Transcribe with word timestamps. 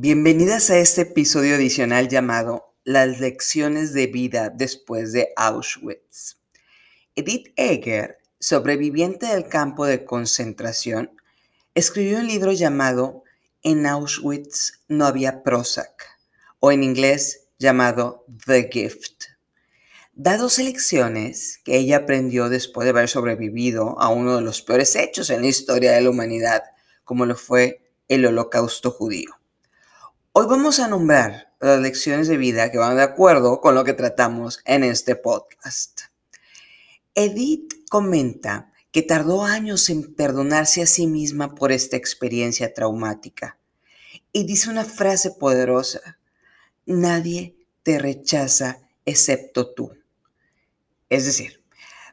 Bienvenidas 0.00 0.70
a 0.70 0.78
este 0.78 1.00
episodio 1.00 1.56
adicional 1.56 2.06
llamado 2.06 2.72
Las 2.84 3.18
lecciones 3.18 3.92
de 3.92 4.06
vida 4.06 4.48
después 4.48 5.12
de 5.12 5.32
Auschwitz. 5.34 6.36
Edith 7.16 7.52
Eger, 7.56 8.18
sobreviviente 8.38 9.26
del 9.26 9.48
campo 9.48 9.86
de 9.86 10.04
concentración, 10.04 11.10
escribió 11.74 12.18
un 12.18 12.28
libro 12.28 12.52
llamado 12.52 13.24
En 13.64 13.86
Auschwitz 13.86 14.84
no 14.86 15.04
había 15.04 15.42
Prozac, 15.42 16.06
o 16.60 16.70
en 16.70 16.84
inglés 16.84 17.48
llamado 17.58 18.24
The 18.46 18.70
Gift. 18.70 19.24
Da 20.12 20.36
dos 20.36 20.60
lecciones 20.60 21.58
que 21.64 21.76
ella 21.76 21.96
aprendió 21.96 22.48
después 22.48 22.84
de 22.84 22.90
haber 22.90 23.08
sobrevivido 23.08 24.00
a 24.00 24.10
uno 24.10 24.36
de 24.36 24.42
los 24.42 24.62
peores 24.62 24.94
hechos 24.94 25.28
en 25.30 25.40
la 25.40 25.48
historia 25.48 25.90
de 25.90 26.02
la 26.02 26.10
humanidad, 26.10 26.62
como 27.02 27.26
lo 27.26 27.34
fue 27.34 27.82
el 28.06 28.24
holocausto 28.26 28.92
judío. 28.92 29.37
Hoy 30.40 30.46
vamos 30.46 30.78
a 30.78 30.86
nombrar 30.86 31.52
las 31.58 31.80
lecciones 31.80 32.28
de 32.28 32.36
vida 32.36 32.70
que 32.70 32.78
van 32.78 32.94
de 32.94 33.02
acuerdo 33.02 33.60
con 33.60 33.74
lo 33.74 33.82
que 33.82 33.92
tratamos 33.92 34.60
en 34.66 34.84
este 34.84 35.16
podcast. 35.16 36.02
Edith 37.16 37.74
comenta 37.90 38.72
que 38.92 39.02
tardó 39.02 39.42
años 39.42 39.90
en 39.90 40.14
perdonarse 40.14 40.80
a 40.80 40.86
sí 40.86 41.08
misma 41.08 41.56
por 41.56 41.72
esta 41.72 41.96
experiencia 41.96 42.72
traumática 42.72 43.58
y 44.30 44.46
dice 44.46 44.70
una 44.70 44.84
frase 44.84 45.32
poderosa, 45.32 46.20
nadie 46.86 47.56
te 47.82 47.98
rechaza 47.98 48.78
excepto 49.06 49.74
tú. 49.74 49.90
Es 51.10 51.24
decir, 51.24 51.64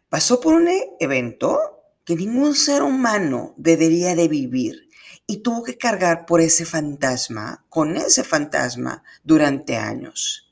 pasó 0.10 0.42
por 0.42 0.56
un 0.56 0.68
evento 1.00 1.60
que 2.04 2.16
ningún 2.16 2.56
ser 2.56 2.82
humano 2.82 3.54
debería 3.56 4.16
de 4.16 4.28
vivir 4.28 4.85
y 5.28 5.38
tuvo 5.38 5.64
que 5.64 5.78
cargar 5.78 6.26
por 6.26 6.42
ese 6.42 6.66
fantasma, 6.66 7.66
con 7.70 7.98
ese 7.98 8.24
fantasma, 8.24 9.04
durante 9.24 9.76
años. 9.76 10.52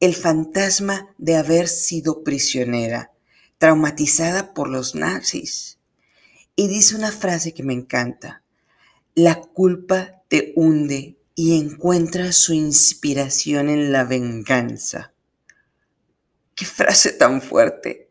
El 0.00 0.14
fantasma 0.14 1.14
de 1.18 1.36
haber 1.36 1.68
sido 1.68 2.22
prisionera, 2.22 3.12
traumatizada 3.58 4.52
por 4.54 4.68
los 4.68 4.94
nazis. 4.94 5.78
Y 6.56 6.68
dice 6.68 6.96
una 6.96 7.12
frase 7.12 7.54
que 7.54 7.62
me 7.62 7.72
encanta. 7.72 8.42
La 9.14 9.40
culpa 9.40 10.22
te 10.28 10.52
hunde 10.56 11.18
y 11.34 11.58
encuentra 11.58 12.32
su 12.32 12.52
inspiración 12.52 13.70
en 13.70 13.92
la 13.92 14.04
venganza. 14.04 15.12
Qué 16.54 16.66
frase 16.66 17.12
tan 17.12 17.40
fuerte. 17.40 18.10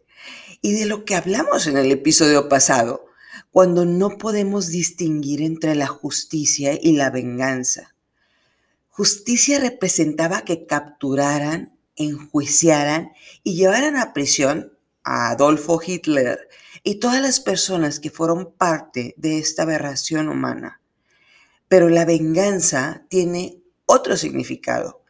Y 0.62 0.74
de 0.74 0.86
lo 0.86 1.06
que 1.06 1.16
hablamos 1.16 1.68
en 1.68 1.78
el 1.78 1.92
episodio 1.92 2.50
pasado, 2.50 3.06
cuando 3.52 3.86
no 3.86 4.18
podemos 4.18 4.70
distinguir 4.70 5.42
entre 5.42 5.76
la 5.76 5.88
justicia 5.88 6.78
y 6.82 6.94
la 6.94 7.10
venganza. 7.10 7.96
Justicia 8.90 9.60
representaba 9.60 10.42
que 10.42 10.66
capturaran, 10.66 11.78
enjuiciaran 11.98 13.12
y 13.44 13.56
llevaran 13.56 13.98
a 13.98 14.14
prisión 14.14 14.78
a 15.04 15.32
Adolfo 15.32 15.82
Hitler 15.86 16.48
y 16.84 16.96
todas 16.96 17.22
las 17.22 17.40
personas 17.40 18.00
que 18.00 18.10
fueron 18.10 18.54
parte 18.54 19.14
de 19.18 19.40
esta 19.40 19.64
aberración 19.64 20.30
humana. 20.30 20.82
Pero 21.68 21.90
la 21.90 22.06
venganza 22.06 23.06
tiene 23.10 23.62
otro 23.86 24.16
significado. 24.18 25.04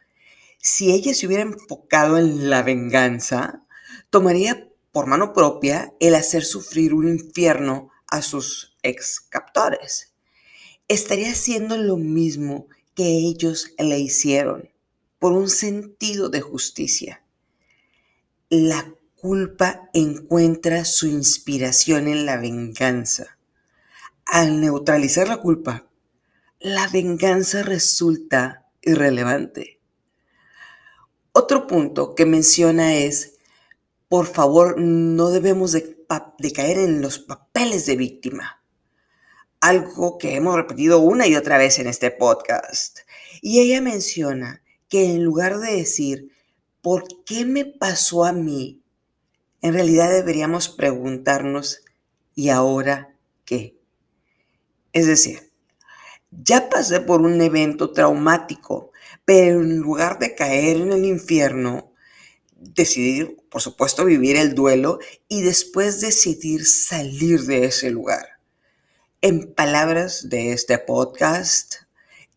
Si 0.58 0.92
ella 0.92 1.14
se 1.14 1.26
hubiera 1.26 1.42
enfocado 1.42 2.18
en 2.18 2.50
la 2.50 2.62
venganza, 2.62 3.64
tomaría 4.10 4.68
por 4.90 5.06
mano 5.06 5.32
propia 5.32 5.92
el 6.00 6.14
hacer 6.14 6.44
sufrir 6.44 6.94
un 6.94 7.08
infierno 7.08 7.90
a 8.12 8.20
sus 8.20 8.76
ex 8.82 9.20
captores. 9.20 10.12
Estaría 10.86 11.32
haciendo 11.32 11.78
lo 11.78 11.96
mismo 11.96 12.68
que 12.94 13.06
ellos 13.06 13.72
le 13.78 13.98
hicieron 13.98 14.70
por 15.18 15.32
un 15.32 15.48
sentido 15.48 16.28
de 16.28 16.42
justicia. 16.42 17.22
La 18.50 18.94
culpa 19.16 19.88
encuentra 19.94 20.84
su 20.84 21.06
inspiración 21.06 22.06
en 22.06 22.26
la 22.26 22.36
venganza. 22.36 23.38
Al 24.26 24.60
neutralizar 24.60 25.26
la 25.26 25.38
culpa, 25.38 25.86
la 26.60 26.88
venganza 26.88 27.62
resulta 27.62 28.68
irrelevante. 28.82 29.80
Otro 31.32 31.66
punto 31.66 32.14
que 32.14 32.26
menciona 32.26 32.94
es, 32.94 33.38
por 34.10 34.26
favor, 34.26 34.78
no 34.78 35.30
debemos 35.30 35.72
de 35.72 36.01
de 36.38 36.52
caer 36.52 36.78
en 36.78 37.00
los 37.00 37.18
papeles 37.18 37.86
de 37.86 37.96
víctima. 37.96 38.62
Algo 39.60 40.18
que 40.18 40.34
hemos 40.34 40.56
repetido 40.56 40.98
una 41.00 41.26
y 41.26 41.36
otra 41.36 41.58
vez 41.58 41.78
en 41.78 41.86
este 41.86 42.10
podcast. 42.10 43.00
Y 43.40 43.60
ella 43.60 43.80
menciona 43.80 44.62
que 44.88 45.06
en 45.06 45.24
lugar 45.24 45.58
de 45.58 45.76
decir, 45.76 46.32
¿por 46.80 47.04
qué 47.24 47.44
me 47.44 47.64
pasó 47.64 48.24
a 48.24 48.32
mí? 48.32 48.82
En 49.62 49.74
realidad 49.74 50.10
deberíamos 50.10 50.68
preguntarnos, 50.68 51.82
¿y 52.34 52.48
ahora 52.48 53.14
qué? 53.44 53.78
Es 54.92 55.06
decir, 55.06 55.52
ya 56.30 56.68
pasé 56.68 57.00
por 57.00 57.20
un 57.20 57.40
evento 57.40 57.92
traumático, 57.92 58.90
pero 59.24 59.60
en 59.60 59.78
lugar 59.78 60.18
de 60.18 60.34
caer 60.34 60.78
en 60.78 60.92
el 60.92 61.04
infierno, 61.04 61.91
decidir, 62.62 63.36
por 63.50 63.60
supuesto, 63.60 64.04
vivir 64.04 64.36
el 64.36 64.54
duelo 64.54 64.98
y 65.28 65.42
después 65.42 66.00
decidir 66.00 66.64
salir 66.66 67.42
de 67.42 67.64
ese 67.64 67.90
lugar. 67.90 68.38
En 69.20 69.52
palabras 69.52 70.28
de 70.28 70.52
este 70.52 70.78
podcast, 70.78 71.74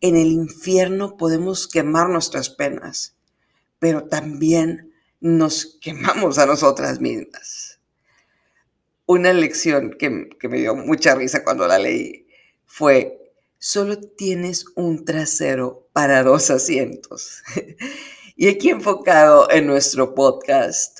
en 0.00 0.16
el 0.16 0.28
infierno 0.28 1.16
podemos 1.16 1.66
quemar 1.66 2.08
nuestras 2.08 2.50
penas, 2.50 3.16
pero 3.78 4.04
también 4.04 4.92
nos 5.20 5.78
quemamos 5.80 6.38
a 6.38 6.46
nosotras 6.46 7.00
mismas. 7.00 7.80
Una 9.06 9.32
lección 9.32 9.96
que, 9.98 10.28
que 10.38 10.48
me 10.48 10.58
dio 10.58 10.74
mucha 10.74 11.14
risa 11.14 11.44
cuando 11.44 11.66
la 11.66 11.78
leí 11.78 12.26
fue, 12.64 13.32
solo 13.58 13.98
tienes 14.00 14.66
un 14.74 15.04
trasero 15.04 15.88
para 15.92 16.22
dos 16.22 16.50
asientos. 16.50 17.42
Y 18.38 18.48
aquí 18.48 18.68
enfocado 18.68 19.50
en 19.50 19.66
nuestro 19.66 20.14
podcast, 20.14 20.98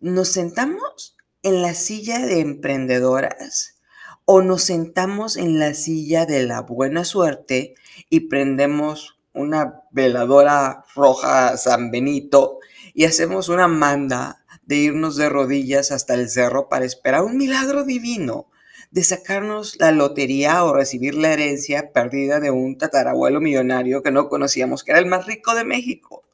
¿nos 0.00 0.28
sentamos 0.28 1.18
en 1.42 1.60
la 1.60 1.74
silla 1.74 2.20
de 2.20 2.40
emprendedoras 2.40 3.78
o 4.24 4.40
nos 4.40 4.62
sentamos 4.62 5.36
en 5.36 5.58
la 5.58 5.74
silla 5.74 6.24
de 6.24 6.44
la 6.44 6.62
buena 6.62 7.04
suerte 7.04 7.74
y 8.08 8.20
prendemos 8.20 9.20
una 9.34 9.82
veladora 9.90 10.86
roja 10.94 11.58
San 11.58 11.90
Benito 11.90 12.58
y 12.94 13.04
hacemos 13.04 13.50
una 13.50 13.68
manda 13.68 14.42
de 14.62 14.76
irnos 14.76 15.16
de 15.16 15.28
rodillas 15.28 15.92
hasta 15.92 16.14
el 16.14 16.30
cerro 16.30 16.70
para 16.70 16.86
esperar 16.86 17.22
un 17.22 17.36
milagro 17.36 17.84
divino 17.84 18.46
de 18.90 19.04
sacarnos 19.04 19.76
la 19.78 19.92
lotería 19.92 20.64
o 20.64 20.72
recibir 20.72 21.16
la 21.16 21.34
herencia 21.34 21.92
perdida 21.92 22.40
de 22.40 22.50
un 22.50 22.78
tatarabuelo 22.78 23.42
millonario 23.42 24.02
que 24.02 24.10
no 24.10 24.30
conocíamos, 24.30 24.82
que 24.84 24.92
era 24.92 25.00
el 25.00 25.06
más 25.06 25.26
rico 25.26 25.54
de 25.54 25.64
México 25.64 26.24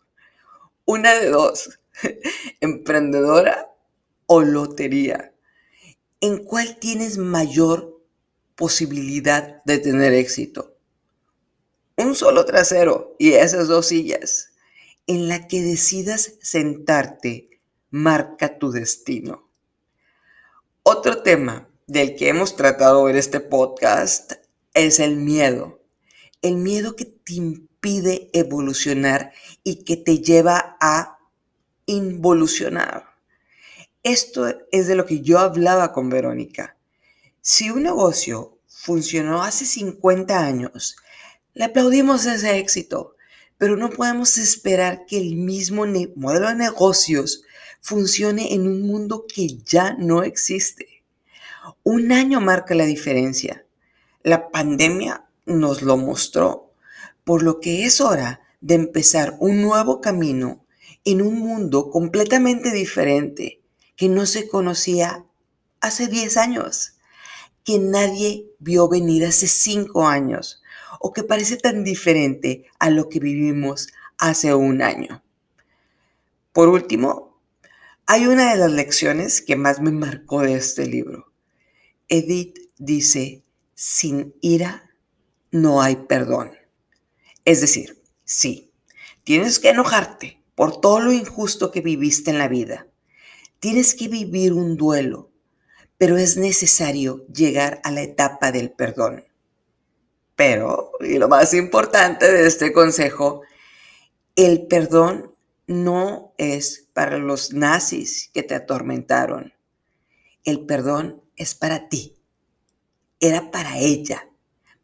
una 0.89 1.13
de 1.13 1.29
dos, 1.29 1.81
emprendedora 2.61 3.75
o 4.25 4.41
lotería. 4.41 5.35
¿En 6.23 6.43
cuál 6.45 6.79
tienes 6.79 7.19
mayor 7.19 8.03
posibilidad 8.55 9.63
de 9.65 9.79
tener 9.79 10.15
éxito? 10.15 10.79
Un 11.95 12.15
solo 12.15 12.47
trasero 12.47 13.15
y 13.19 13.35
esas 13.35 13.69
dos 13.69 13.89
sillas. 13.89 14.53
En 15.07 15.29
la 15.29 15.47
que 15.47 15.61
decidas 15.61 16.37
sentarte, 16.41 17.61
marca 17.91 18.59
tu 18.59 18.71
destino. 18.71 19.47
Otro 20.85 21.23
tema 21.23 21.69
del 21.87 22.17
que 22.17 22.31
hemos 22.31 22.57
tratado 22.57 23.11
en 23.11 23.17
este 23.17 23.41
podcast 23.41 24.33
es 24.73 25.01
el 25.01 25.17
miedo. 25.17 25.83
El 26.41 26.55
miedo 26.55 26.97
que 26.97 27.05
te 27.05 27.35
pide 27.81 28.31
evolucionar 28.33 29.33
y 29.63 29.85
que 29.85 29.97
te 29.97 30.19
lleva 30.19 30.77
a 30.81 31.19
involucionar. 31.87 33.07
Esto 34.03 34.47
es 34.71 34.87
de 34.87 34.95
lo 34.95 35.07
que 35.07 35.21
yo 35.21 35.39
hablaba 35.39 35.93
con 35.93 36.09
Verónica. 36.09 36.77
Si 37.41 37.71
un 37.71 37.83
negocio 37.83 38.59
funcionó 38.67 39.43
hace 39.43 39.65
50 39.65 40.39
años, 40.39 40.97
le 41.55 41.65
aplaudimos 41.65 42.27
ese 42.27 42.59
éxito, 42.59 43.17
pero 43.57 43.77
no 43.77 43.91
podemos 43.91 44.39
esperar 44.39 45.05
que 45.07 45.19
el 45.19 45.37
mismo 45.37 45.85
modelo 46.15 46.49
de 46.49 46.55
negocios 46.55 47.43
funcione 47.81 48.55
en 48.55 48.69
un 48.69 48.83
mundo 48.83 49.27
que 49.27 49.59
ya 49.65 49.95
no 49.95 50.23
existe. 50.23 51.03
Un 51.83 52.13
año 52.13 52.41
marca 52.41 52.75
la 52.75 52.85
diferencia. 52.85 53.65
La 54.23 54.51
pandemia 54.51 55.25
nos 55.47 55.83
lo 55.83 55.97
mostró 55.97 56.68
por 57.29 57.43
lo 57.43 57.61
que 57.61 57.85
es 57.85 58.01
hora 58.01 58.41
de 58.63 58.75
empezar 58.75 59.37
un 59.39 59.61
nuevo 59.61 60.01
camino 60.01 60.65
en 61.05 61.21
un 61.21 61.39
mundo 61.39 61.91
completamente 61.91 62.73
diferente 62.73 63.61
que 63.97 64.09
no 64.09 64.25
se 64.25 64.49
conocía 64.49 65.27
hace 65.83 66.07
10 66.07 66.39
años, 66.39 66.95
que 67.65 67.81
nadie 67.81 68.47
vio 68.61 68.89
venir 68.89 69.27
hace 69.27 69.47
5 69.47 70.09
años 70.09 70.63
o 71.01 71.13
que 71.13 71.23
parece 71.23 71.59
tan 71.59 71.85
diferente 71.85 72.65
a 72.79 72.89
lo 72.89 73.11
que 73.11 73.21
vivimos 73.21 73.89
hace 74.17 74.55
un 74.55 74.81
año. 74.81 75.23
Por 76.55 76.71
último, 76.71 77.39
hay 78.07 78.27
una 78.27 78.53
de 78.53 78.57
las 78.59 78.73
lecciones 78.73 79.43
que 79.43 79.55
más 79.55 79.83
me 79.83 79.91
marcó 79.91 80.41
de 80.41 80.55
este 80.55 80.87
libro. 80.87 81.31
Edith 82.09 82.57
dice, 82.79 83.43
sin 83.75 84.35
ira 84.41 84.91
no 85.51 85.83
hay 85.83 85.97
perdón. 85.97 86.58
Es 87.49 87.63
decir, 87.63 88.03
sí, 88.27 88.75
tienes 89.25 89.59
que 89.59 89.71
enojarte 89.71 90.45
por 90.55 90.83
todo 90.83 91.01
lo 91.01 91.13
injusto 91.13 91.71
que 91.71 91.81
viviste 91.81 92.31
en 92.31 92.37
la 92.37 92.47
vida. 92.47 92.89
Tienes 93.59 93.95
que 93.95 94.07
vivir 94.07 94.53
un 94.53 94.77
duelo, 94.77 95.31
pero 95.97 96.19
es 96.19 96.37
necesario 96.37 97.25
llegar 97.29 97.81
a 97.85 97.91
la 97.91 98.03
etapa 98.03 98.53
del 98.53 98.71
perdón. 98.71 99.25
Pero, 100.37 100.93
y 101.01 101.17
lo 101.17 101.27
más 101.29 101.55
importante 101.55 102.31
de 102.31 102.47
este 102.47 102.71
consejo, 102.71 103.41
el 104.37 104.67
perdón 104.67 105.35
no 105.67 106.35
es 106.37 106.91
para 106.93 107.17
los 107.17 107.55
nazis 107.55 108.31
que 108.35 108.43
te 108.43 108.57
atormentaron. 108.57 109.55
El 110.45 110.67
perdón 110.67 111.23
es 111.35 111.55
para 111.55 111.89
ti. 111.89 112.15
Era 113.21 113.51
para 113.51 113.79
ella, 113.79 114.28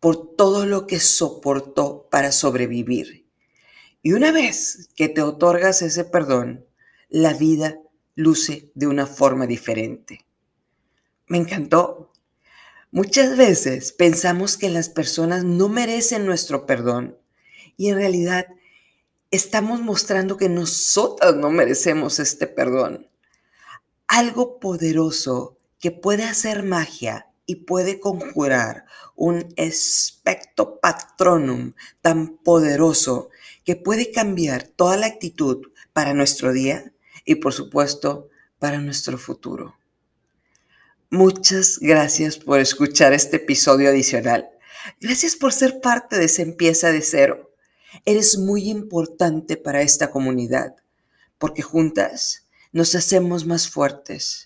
por 0.04 0.36
todo 0.36 0.66
lo 0.66 0.86
que 0.86 1.00
soportó 1.00 2.08
para 2.10 2.30
sobrevivir. 2.30 3.26
Y 4.02 4.12
una 4.12 4.32
vez 4.32 4.90
que 4.94 5.08
te 5.08 5.22
otorgas 5.22 5.80
ese 5.80 6.04
perdón, 6.04 6.66
la 7.08 7.32
vida 7.32 7.78
luce 8.14 8.70
de 8.74 8.86
una 8.86 9.06
forma 9.06 9.46
diferente. 9.46 10.26
Me 11.26 11.38
encantó. 11.38 12.12
Muchas 12.90 13.38
veces 13.38 13.92
pensamos 13.92 14.58
que 14.58 14.68
las 14.68 14.90
personas 14.90 15.42
no 15.42 15.70
merecen 15.70 16.26
nuestro 16.26 16.66
perdón 16.66 17.16
y 17.78 17.88
en 17.88 17.96
realidad 17.96 18.48
estamos 19.30 19.80
mostrando 19.80 20.36
que 20.36 20.50
nosotras 20.50 21.34
no 21.34 21.48
merecemos 21.48 22.18
este 22.18 22.46
perdón. 22.46 23.08
Algo 24.06 24.60
poderoso 24.60 25.56
que 25.80 25.92
puede 25.92 26.24
hacer 26.24 26.62
magia 26.62 27.30
y 27.46 27.56
puede 27.56 28.00
conjurar 28.00 28.86
un 29.16 29.54
aspecto 29.58 30.80
patronum 30.80 31.74
tan 32.00 32.38
poderoso 32.38 33.30
que 33.64 33.76
puede 33.76 34.10
cambiar 34.10 34.64
toda 34.64 34.96
la 34.96 35.06
actitud 35.06 35.68
para 35.92 36.14
nuestro 36.14 36.52
día 36.52 36.92
y 37.24 37.36
por 37.36 37.52
supuesto 37.52 38.28
para 38.58 38.80
nuestro 38.80 39.18
futuro. 39.18 39.76
Muchas 41.10 41.78
gracias 41.78 42.38
por 42.38 42.60
escuchar 42.60 43.12
este 43.12 43.36
episodio 43.36 43.88
adicional. 43.90 44.50
Gracias 45.00 45.36
por 45.36 45.52
ser 45.52 45.80
parte 45.80 46.18
de 46.18 46.24
esa 46.24 46.42
empieza 46.42 46.90
de 46.90 47.02
cero. 47.02 47.52
Eres 48.04 48.38
muy 48.38 48.68
importante 48.68 49.56
para 49.56 49.82
esta 49.82 50.10
comunidad 50.10 50.74
porque 51.38 51.62
juntas 51.62 52.48
nos 52.72 52.94
hacemos 52.94 53.46
más 53.46 53.68
fuertes 53.68 54.42